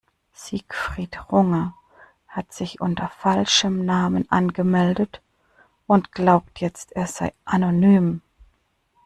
[0.33, 1.75] Siegfried Runge
[2.27, 5.21] hat sich unter falschem Namen angemeldet
[5.85, 8.23] und glaubt jetzt, er sei anonym.